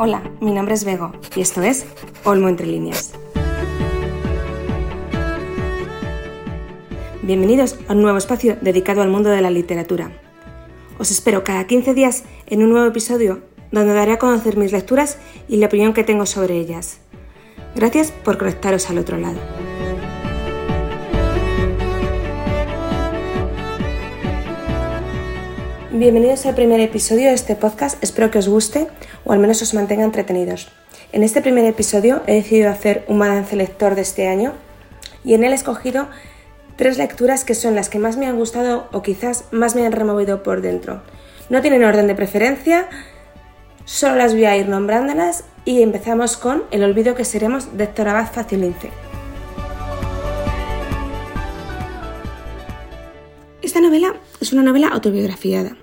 [0.00, 1.84] Hola, mi nombre es Bego y esto es
[2.22, 3.14] Olmo Entre Líneas.
[7.20, 10.12] Bienvenidos a un nuevo espacio dedicado al mundo de la literatura.
[11.00, 13.40] Os espero cada 15 días en un nuevo episodio
[13.72, 15.18] donde daré a conocer mis lecturas
[15.48, 17.00] y la opinión que tengo sobre ellas.
[17.74, 19.40] Gracias por conectaros al otro lado.
[25.90, 28.88] Bienvenidos al primer episodio de este podcast, espero que os guste
[29.24, 30.68] o al menos os mantenga entretenidos.
[31.12, 34.52] En este primer episodio he decidido hacer un balance lector de este año
[35.24, 36.08] y en él he escogido
[36.76, 39.92] tres lecturas que son las que más me han gustado o quizás más me han
[39.92, 41.00] removido por dentro.
[41.48, 42.86] No tienen orden de preferencia,
[43.86, 48.08] solo las voy a ir nombrándolas y empezamos con El olvido que seremos de Héctor
[48.08, 48.90] Abad Facilince.
[53.68, 55.76] Esta novela es una novela autobiografiada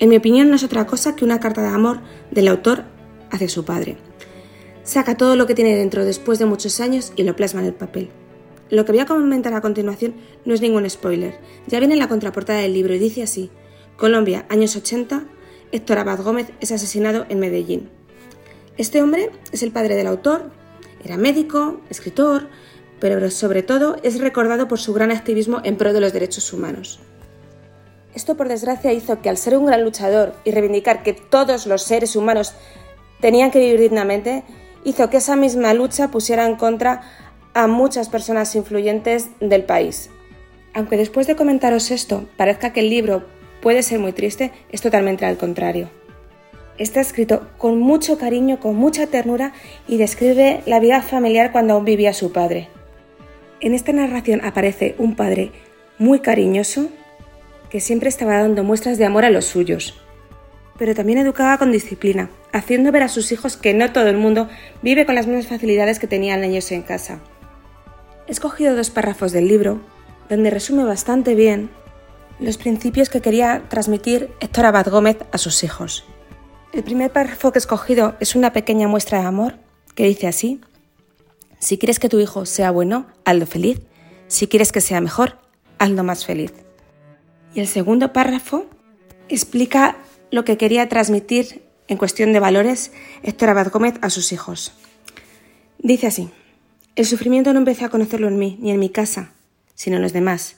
[0.00, 2.00] en mi opinión no es otra cosa que una carta de amor
[2.32, 2.82] del autor
[3.30, 3.98] hacia su padre.
[4.82, 7.74] Saca todo lo que tiene dentro después de muchos años y lo plasma en el
[7.74, 8.08] papel.
[8.68, 12.08] Lo que voy a comentar a continuación no es ningún spoiler, ya viene en la
[12.08, 13.48] contraportada del libro y dice así,
[13.96, 15.22] Colombia, años 80,
[15.70, 17.90] Héctor Abad Gómez es asesinado en Medellín.
[18.76, 20.50] Este hombre es el padre del autor,
[21.04, 22.48] era médico, escritor,
[22.98, 26.98] pero sobre todo es recordado por su gran activismo en pro de los derechos humanos.
[28.14, 31.82] Esto, por desgracia, hizo que al ser un gran luchador y reivindicar que todos los
[31.82, 32.54] seres humanos
[33.20, 34.42] tenían que vivir dignamente,
[34.84, 37.02] hizo que esa misma lucha pusiera en contra
[37.54, 40.10] a muchas personas influyentes del país.
[40.74, 43.24] Aunque después de comentaros esto parezca que el libro
[43.60, 45.90] puede ser muy triste, es totalmente al contrario.
[46.78, 49.52] Está escrito con mucho cariño, con mucha ternura
[49.86, 52.68] y describe la vida familiar cuando aún vivía su padre.
[53.60, 55.52] En esta narración aparece un padre
[55.98, 56.88] muy cariñoso,
[57.70, 59.94] que siempre estaba dando muestras de amor a los suyos,
[60.78, 64.48] pero también educaba con disciplina, haciendo ver a sus hijos que no todo el mundo
[64.82, 67.20] vive con las mismas facilidades que tenían ellos en casa.
[68.26, 69.80] He escogido dos párrafos del libro,
[70.28, 71.70] donde resume bastante bien
[72.38, 76.04] los principios que quería transmitir Héctor Abad Gómez a sus hijos.
[76.72, 79.54] El primer párrafo que he escogido es una pequeña muestra de amor
[79.94, 80.60] que dice así,
[81.58, 83.82] si quieres que tu hijo sea bueno, hazlo feliz,
[84.28, 85.36] si quieres que sea mejor,
[85.78, 86.52] hazlo más feliz.
[87.54, 88.66] Y el segundo párrafo
[89.28, 89.96] explica
[90.30, 94.72] lo que quería transmitir en cuestión de valores Héctor Abad Gómez a sus hijos.
[95.78, 96.30] Dice así,
[96.94, 99.32] el sufrimiento no empecé a conocerlo en mí, ni en mi casa,
[99.74, 100.56] sino en los demás,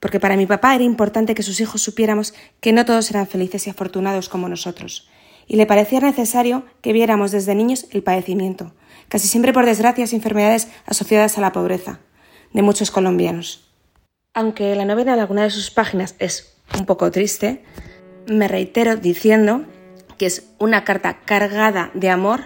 [0.00, 3.66] porque para mi papá era importante que sus hijos supiéramos que no todos eran felices
[3.66, 5.08] y afortunados como nosotros,
[5.46, 8.74] y le parecía necesario que viéramos desde niños el padecimiento,
[9.08, 12.00] casi siempre por desgracias y enfermedades asociadas a la pobreza,
[12.52, 13.73] de muchos colombianos.
[14.34, 17.62] Aunque la novela en alguna de sus páginas es un poco triste,
[18.26, 19.64] me reitero diciendo
[20.18, 22.40] que es una carta cargada de amor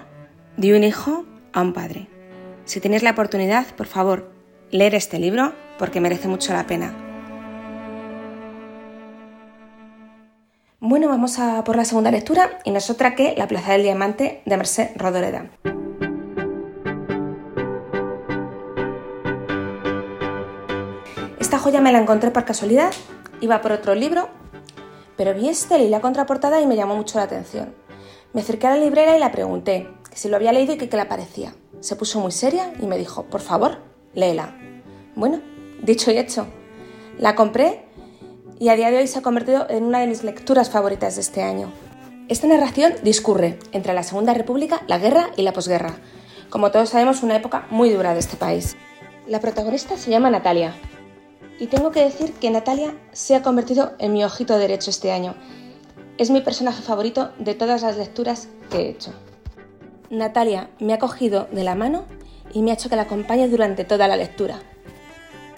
[0.58, 2.06] de un hijo a un padre.
[2.66, 4.30] Si tenéis la oportunidad, por favor,
[4.70, 6.94] leer este libro porque merece mucho la pena.
[10.80, 13.82] Bueno, vamos a por la segunda lectura y no es otra que La Plaza del
[13.82, 15.50] Diamante de Merced Rodoreda.
[21.48, 22.92] Esta joya me la encontré por casualidad,
[23.40, 24.28] iba por otro libro,
[25.16, 27.74] pero vi este y la contraportada y me llamó mucho la atención.
[28.34, 31.06] Me acerqué a la librera y la pregunté si lo había leído y qué le
[31.06, 31.54] parecía.
[31.80, 33.78] Se puso muy seria y me dijo, por favor,
[34.12, 34.58] léela.
[35.16, 35.40] Bueno,
[35.82, 36.46] dicho y hecho.
[37.16, 37.86] La compré
[38.58, 41.22] y a día de hoy se ha convertido en una de mis lecturas favoritas de
[41.22, 41.72] este año.
[42.28, 45.94] Esta narración discurre entre la Segunda República, la guerra y la posguerra.
[46.50, 48.76] Como todos sabemos, una época muy dura de este país.
[49.26, 50.74] La protagonista se llama Natalia
[51.58, 55.34] y tengo que decir que Natalia se ha convertido en mi ojito derecho este año.
[56.16, 59.12] Es mi personaje favorito de todas las lecturas que he hecho.
[60.10, 62.04] Natalia me ha cogido de la mano
[62.52, 64.60] y me ha hecho que la acompañe durante toda la lectura.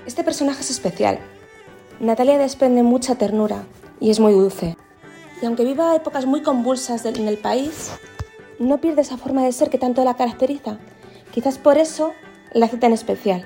[0.07, 1.19] Este personaje es especial.
[2.01, 3.65] Natalia desprende mucha ternura
[4.01, 4.77] y es muy dulce.
[5.43, 7.91] Y aunque viva épocas muy convulsas en el país,
[8.59, 10.79] no pierde esa forma de ser que tanto la caracteriza.
[11.33, 12.13] Quizás por eso
[12.53, 13.45] la hace tan especial.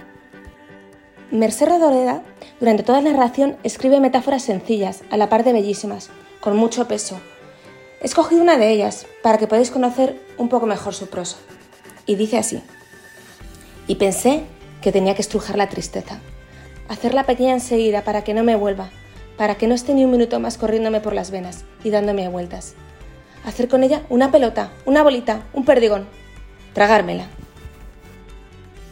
[1.34, 2.22] Merced Rodoreda,
[2.60, 7.18] durante toda la narración, escribe metáforas sencillas, a la par de bellísimas, con mucho peso.
[8.00, 11.38] He escogido una de ellas para que podáis conocer un poco mejor su prosa.
[12.06, 12.62] Y dice así.
[13.88, 14.44] Y pensé
[14.80, 16.20] que tenía que estrujar la tristeza,
[16.88, 18.90] hacerla pequeña enseguida para que no me vuelva,
[19.36, 22.74] para que no esté ni un minuto más corriéndome por las venas y dándome vueltas.
[23.44, 26.06] Hacer con ella una pelota, una bolita, un perdigón,
[26.74, 27.26] tragármela.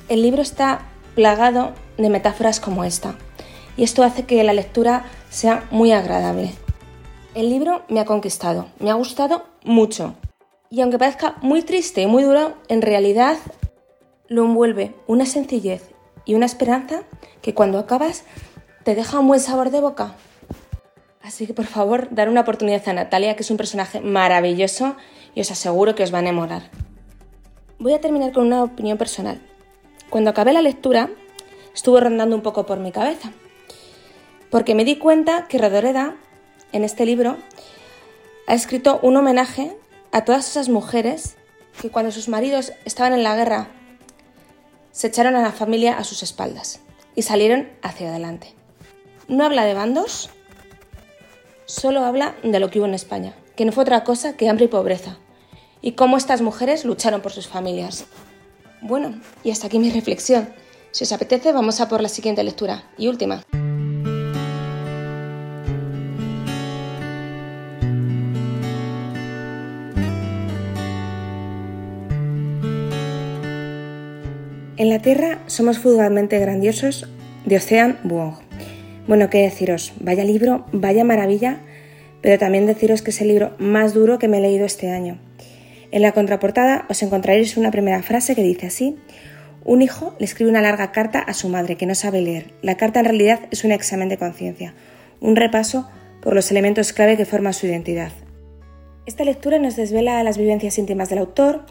[0.08, 3.14] El libro está plagado de metáforas como esta,
[3.76, 6.52] y esto hace que la lectura sea muy agradable.
[7.34, 10.14] El libro me ha conquistado, me ha gustado mucho,
[10.74, 13.36] Y aunque parezca muy triste y muy duro, en realidad
[14.28, 15.90] lo envuelve una sencillez
[16.24, 17.02] y una esperanza
[17.42, 18.24] que cuando acabas
[18.82, 20.14] te deja un buen sabor de boca.
[21.20, 24.96] Así que por favor, dar una oportunidad a Natalia, que es un personaje maravilloso
[25.34, 26.70] y os aseguro que os va a enamorar.
[27.78, 29.42] Voy a terminar con una opinión personal.
[30.08, 31.10] Cuando acabé la lectura,
[31.74, 33.32] estuvo rondando un poco por mi cabeza,
[34.50, 36.16] porque me di cuenta que Rodoreda,
[36.72, 37.36] en este libro,
[38.46, 39.76] ha escrito un homenaje
[40.10, 41.36] a todas esas mujeres
[41.80, 43.68] que cuando sus maridos estaban en la guerra
[44.90, 46.80] se echaron a la familia a sus espaldas
[47.14, 48.54] y salieron hacia adelante.
[49.26, 50.30] No habla de bandos,
[51.64, 54.66] solo habla de lo que hubo en España, que no fue otra cosa que hambre
[54.66, 55.16] y pobreza,
[55.80, 58.04] y cómo estas mujeres lucharon por sus familias.
[58.82, 60.52] Bueno, y hasta aquí mi reflexión.
[60.92, 63.42] Si os apetece, vamos a por la siguiente lectura y última.
[74.76, 77.08] En la Tierra somos fugazmente grandiosos
[77.46, 78.34] de Ocean Vuong.
[79.08, 81.58] Bueno, qué deciros, vaya libro, vaya maravilla,
[82.20, 85.18] pero también deciros que es el libro más duro que me he leído este año.
[85.90, 88.98] En la contraportada os encontraréis una primera frase que dice así,
[89.64, 92.52] un hijo le escribe una larga carta a su madre que no sabe leer.
[92.62, 94.74] La carta en realidad es un examen de conciencia,
[95.20, 95.88] un repaso
[96.20, 98.12] por los elementos clave que forman su identidad.
[99.06, 101.64] Esta lectura nos desvela las vivencias íntimas del autor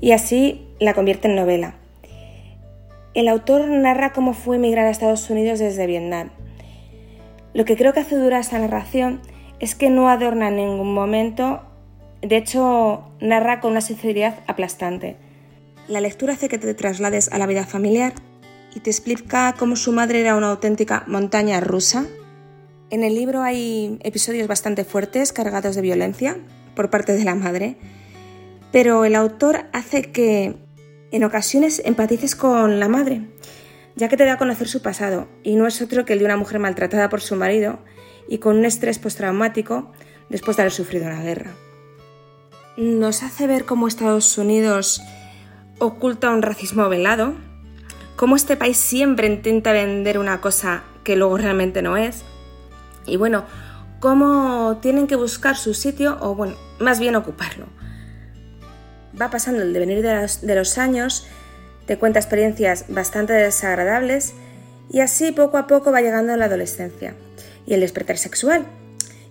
[0.00, 1.74] y así la convierte en novela.
[3.14, 6.30] El autor narra cómo fue emigrar a Estados Unidos desde Vietnam.
[7.52, 9.20] Lo que creo que hace dura esta narración
[9.58, 11.62] es que no adorna en ningún momento,
[12.22, 15.16] de hecho narra con una sinceridad aplastante.
[15.88, 18.12] La lectura hace que te traslades a la vida familiar
[18.74, 22.04] y te explica cómo su madre era una auténtica montaña rusa.
[22.90, 26.36] En el libro hay episodios bastante fuertes, cargados de violencia
[26.76, 27.78] por parte de la madre,
[28.70, 30.56] pero el autor hace que
[31.10, 33.22] en ocasiones empatices con la madre,
[33.96, 36.26] ya que te da a conocer su pasado, y no es otro que el de
[36.26, 37.78] una mujer maltratada por su marido
[38.28, 39.90] y con un estrés postraumático
[40.28, 41.54] después de haber sufrido una guerra.
[42.76, 45.00] Nos hace ver cómo Estados Unidos
[45.78, 47.34] oculta un racismo velado,
[48.16, 52.24] cómo este país siempre intenta vender una cosa que luego realmente no es,
[53.06, 53.44] y bueno,
[54.00, 57.66] cómo tienen que buscar su sitio o, bueno, más bien ocuparlo
[59.20, 61.26] va pasando el devenir de los, años,
[61.86, 64.34] te cuenta experiencias bastante desagradables
[64.90, 67.14] y así poco a poco va llegando la adolescencia
[67.66, 68.64] y el despertar sexual,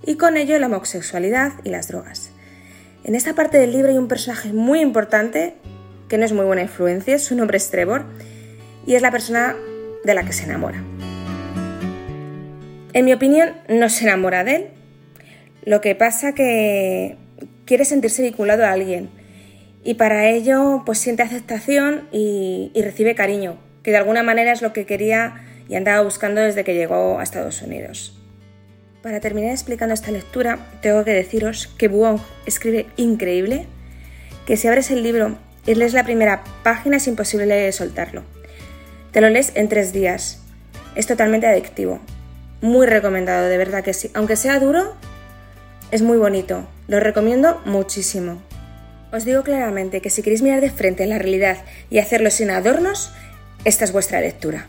[0.05, 2.29] y con ello la homosexualidad y las drogas.
[3.03, 5.55] En esta parte del libro hay un personaje muy importante
[6.09, 8.06] que no es muy buena influencia, su nombre es Trevor,
[8.86, 9.56] y es la persona
[10.04, 10.83] de la que se enamora.
[12.94, 14.68] En mi opinión, no se enamora de él,
[15.65, 17.18] lo que pasa que
[17.65, 19.09] quiere sentirse vinculado a alguien,
[19.83, 24.74] y para ello pues siente aceptación y, recibe cariño, que de alguna manera es lo
[24.74, 28.18] que quería y andaba buscando desde que llegó a Estados Unidos.
[29.01, 33.65] Para terminar explicando esta lectura, tengo que deciros que Buong escribe increíble,
[34.45, 38.23] que si abres el libro y lees la primera página es imposible soltarlo.
[39.11, 40.41] Te lo lees en tres días.
[40.95, 41.99] Es totalmente adictivo.
[42.61, 44.09] Muy recomendado, de verdad que sí.
[44.13, 44.95] Aunque sea duro,
[45.91, 46.67] es muy bonito.
[46.87, 48.41] Lo recomiendo muchísimo.
[49.11, 51.57] Os digo claramente que si queréis mirar de frente en la realidad
[51.89, 53.12] y hacerlo sin adornos,
[53.63, 54.67] esta es vuestra lectura.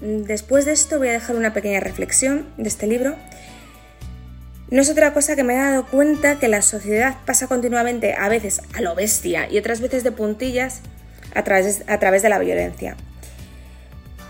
[0.00, 3.14] Después de esto voy a dejar una pequeña reflexión de este libro.
[4.70, 8.28] No es otra cosa que me he dado cuenta que la sociedad pasa continuamente a
[8.28, 10.80] veces a lo bestia y otras veces de puntillas
[11.34, 12.96] a través, a través de la violencia.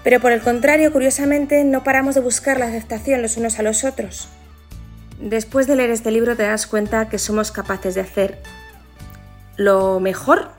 [0.04, 3.82] Pero por el contrario, curiosamente, no paramos de buscar la aceptación los unos a los
[3.82, 4.28] otros.
[5.18, 8.38] Después de leer este libro te das cuenta que somos capaces de hacer
[9.56, 10.50] lo mejor,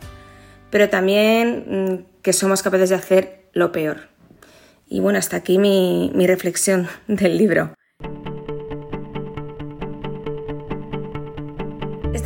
[0.72, 4.10] pero también mm, que somos capaces de hacer lo peor.
[4.90, 7.74] Y bueno, hasta aquí mi, mi reflexión del libro.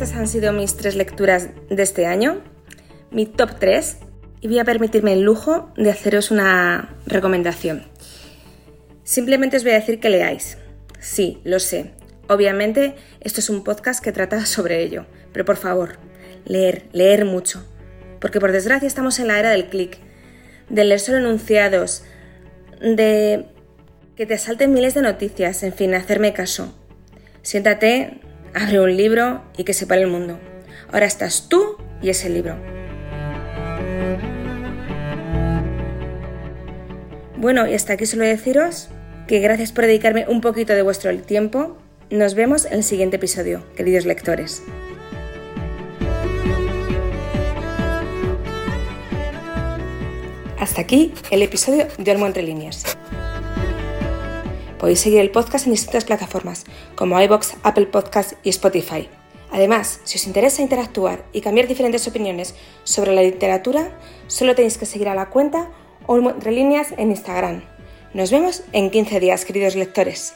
[0.02, 2.42] Estas han sido mis tres lecturas de este año,
[3.12, 3.98] mi top 3,
[4.40, 7.84] y voy a permitirme el lujo de haceros una recomendación.
[9.04, 10.58] Simplemente os voy a decir que leáis.
[10.98, 11.92] Sí, lo sé.
[12.28, 15.98] Obviamente esto es un podcast que trata sobre ello, pero por favor,
[16.46, 17.64] leer, leer mucho.
[18.20, 19.98] Porque por desgracia estamos en la era del clic,
[20.68, 22.02] de leer solo enunciados,
[22.80, 23.46] de
[24.16, 26.76] que te salten miles de noticias, en fin, hacerme caso.
[27.42, 28.20] Siéntate,
[28.54, 30.38] Abre un libro y que se pare el mundo.
[30.92, 32.56] Ahora estás tú y ese libro.
[37.36, 38.88] Bueno, y hasta aquí solo deciros
[39.26, 41.78] que gracias por dedicarme un poquito de vuestro tiempo.
[42.10, 44.62] Nos vemos en el siguiente episodio, queridos lectores.
[50.58, 52.84] Hasta aquí el episodio de Olmo Entre Líneas.
[54.82, 56.64] Podéis seguir el podcast en distintas plataformas
[56.96, 59.08] como iBox, Apple Podcasts y Spotify.
[59.52, 63.96] Además, si os interesa interactuar y cambiar diferentes opiniones sobre la literatura,
[64.26, 65.70] solo tenéis que seguir a la cuenta
[66.06, 67.62] Olmo Entre Líneas en Instagram.
[68.12, 70.34] Nos vemos en 15 días, queridos lectores.